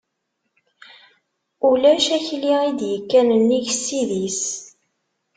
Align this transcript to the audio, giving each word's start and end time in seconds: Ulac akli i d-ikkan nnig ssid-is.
Ulac 1.69 2.05
akli 2.17 2.51
i 2.69 2.71
d-ikkan 2.79 3.29
nnig 3.39 3.67
ssid-is. 3.77 4.41